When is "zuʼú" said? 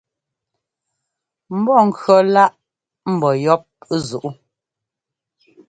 4.07-4.29